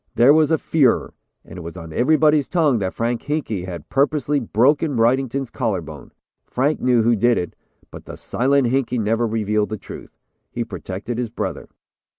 There 0.15 0.33
was 0.33 0.49
a 0.49 0.57
furor. 0.57 1.13
It 1.45 1.61
was 1.61 1.77
on 1.77 1.93
everybody's 1.93 2.47
tongue 2.47 2.79
that 2.79 2.95
Frank 2.95 3.21
Hinkey 3.25 3.65
had 3.65 3.87
purposely 3.89 4.39
broken 4.39 4.97
Wrightington's 4.97 5.51
collar 5.51 5.79
bone. 5.83 6.09
Frank 6.47 6.81
knew 6.81 7.03
who 7.03 7.15
did 7.15 7.37
it, 7.37 7.55
but 7.91 8.05
the 8.05 8.15
'Silent 8.17 8.65
Hinkey' 8.69 8.97
never 8.97 9.27
revealed 9.27 9.69
the 9.69 9.75
real 9.75 9.79
truth. 9.81 10.17
He 10.49 10.63
protected 10.63 11.19
his 11.19 11.29
brother. 11.29 11.69